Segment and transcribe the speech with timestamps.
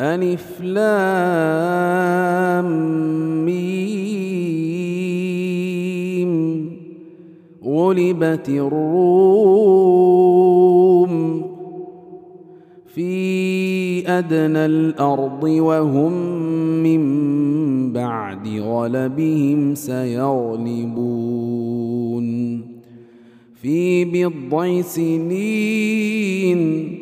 [0.00, 2.64] ألف لام
[3.44, 3.92] ميم
[7.64, 11.42] غلبت الروم
[12.86, 16.12] في أدنى الأرض وهم
[16.82, 22.62] من بعد غلبهم سيغلبون
[23.54, 27.01] في بضع سنين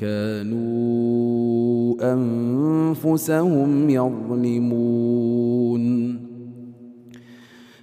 [0.00, 6.16] كانوا انفسهم يظلمون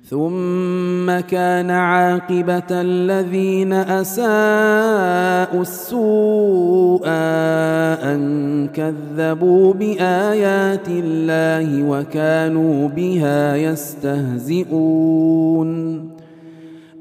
[0.05, 16.12] ثم كان عاقبه الذين اساءوا السوء ان كذبوا بايات الله وكانوا بها يستهزئون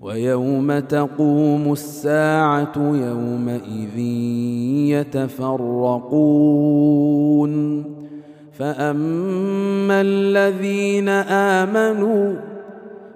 [0.00, 3.98] ويوم تقوم الساعه يومئذ
[4.98, 7.84] يتفرقون
[8.52, 11.08] فاما الذين
[11.58, 12.32] امنوا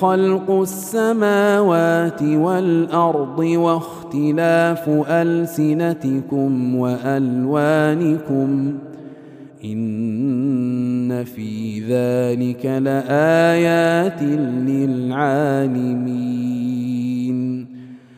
[0.00, 8.72] خلق السماوات والأرض واختلاف ألسنتكم وألوانكم
[9.64, 14.22] إن في ذلك لآيات
[14.68, 16.75] للعالمين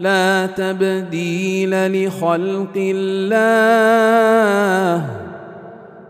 [0.00, 1.72] لا تبديل
[2.06, 5.04] لخلق الله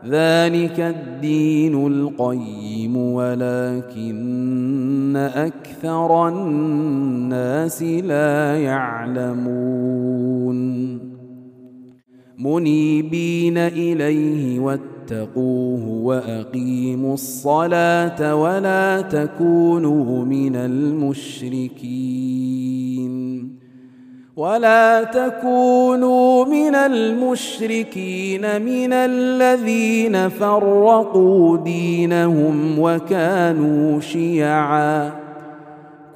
[0.09, 11.01] ذلك الدين القيم ولكن اكثر الناس لا يعلمون
[12.39, 22.60] منيبين اليه واتقوه واقيموا الصلاه ولا تكونوا من المشركين
[24.37, 35.11] ولا تكونوا من المشركين من الذين فرقوا دينهم وكانوا شيعا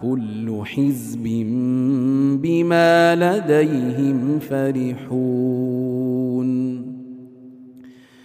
[0.02, 1.22] كل حزب
[2.42, 6.13] بما لديهم فرحون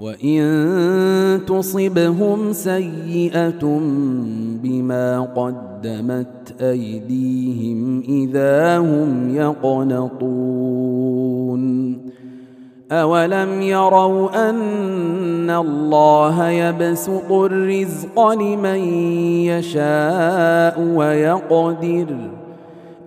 [0.00, 3.80] وإن تصبهم سيئة
[4.62, 12.10] بما قدمت أيديهم إذا هم يقنطون
[12.92, 18.80] أولم يروا أن الله يبسط الرزق لمن
[19.44, 22.39] يشاء ويقدر ۖ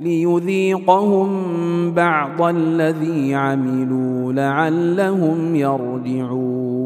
[0.00, 1.28] ليذيقهم
[1.92, 6.76] بعض الذي عملوا لعلهم يرجعون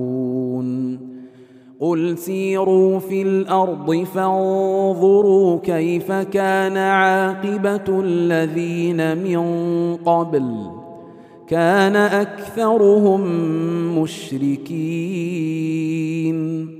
[1.80, 9.44] قل سيروا في الارض فانظروا كيف كان عاقبه الذين من
[9.96, 10.54] قبل
[11.46, 13.22] كان اكثرهم
[13.98, 16.79] مشركين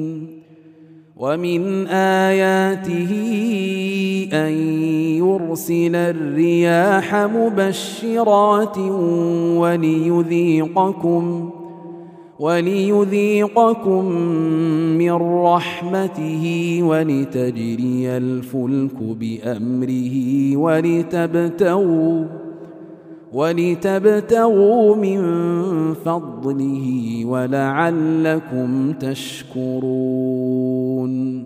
[1.21, 1.87] ومن
[2.27, 3.09] آياته
[4.33, 4.53] أن
[5.17, 8.77] يرسل الرياح مبشرات
[10.27, 11.49] وليذيقكم
[12.39, 14.05] وليذيقكم
[14.97, 15.11] من
[15.45, 16.43] رحمته
[16.83, 22.25] ولتجري الفلك بأمره ولتبتغوا
[23.33, 25.21] ولتبتغوا من
[26.05, 31.43] فضله ولعلكم تشكرون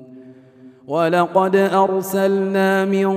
[0.87, 3.15] ولقد ارسلنا من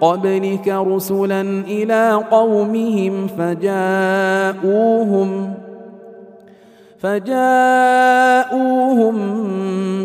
[0.00, 5.54] قبلك رسلا الى قومهم فجاءوهم
[6.98, 9.14] فجاءوهم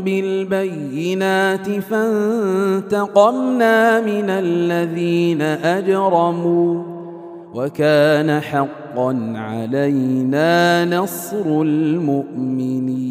[0.01, 6.94] بالبينات فانتقمنا من الذين اجرموا
[7.55, 13.05] وكان حقا علينا نصر المؤمنين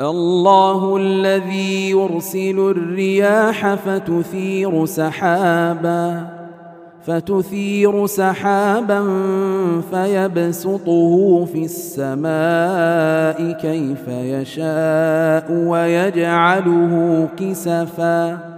[0.00, 6.26] الله الذي يرسل الرياح فتثير سحابا
[7.06, 9.02] فتثير سحابا
[9.90, 18.57] فيبسطه في السماء كيف يشاء ويجعله كسفاً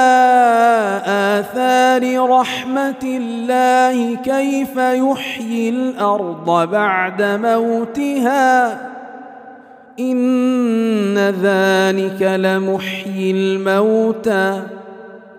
[1.40, 8.91] اثار رحمه الله كيف يحيي الارض بعد موتها
[10.00, 14.62] إن ذلك لمحيي الموتى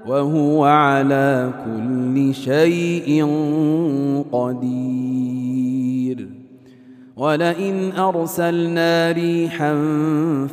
[0.07, 3.25] وهو على كل شيء
[4.31, 6.27] قدير
[7.17, 9.73] ولئن أرسلنا ريحا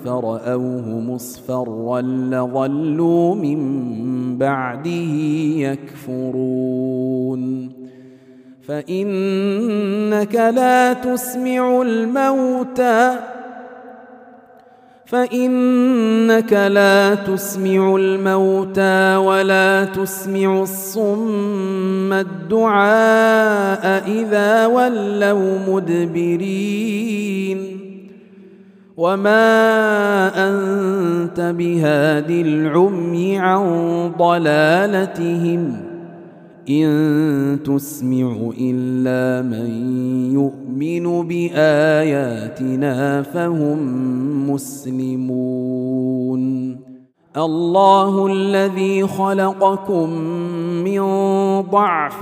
[0.05, 5.13] فرأوه مصفرا لظلوا من بعده
[6.11, 7.73] يكفرون
[8.63, 13.17] فإنك لا تسمع الموتى
[15.11, 27.59] فإنك لا تسمع الموتى ولا تسمع الصم الدعاء إذا ولوا مدبرين
[28.97, 29.45] وما
[30.37, 33.71] أنت بهاد العمي عن
[34.19, 35.90] ضلالتهم ۖ
[36.71, 39.71] إن تسمع إلا من
[40.35, 43.79] يؤمن بآياتنا فهم
[44.51, 46.81] مسلمون
[47.37, 50.11] الله الذي خلقكم
[50.85, 51.01] من
[51.61, 52.21] ضعف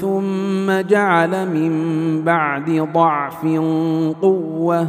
[0.00, 1.72] ثم جعل من
[2.24, 3.46] بعد ضعف
[4.22, 4.88] قوه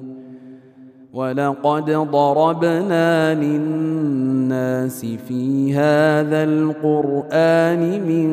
[1.13, 8.29] ولقد ضربنا للناس في هذا القران من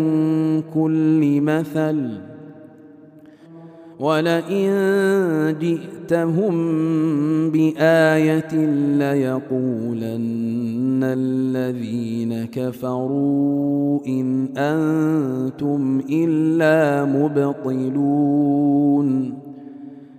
[0.74, 2.10] كل مثل
[4.00, 4.74] ولئن
[5.60, 6.54] جئتهم
[7.50, 8.54] بايه
[8.98, 19.47] ليقولن الذين كفروا ان انتم الا مبطلون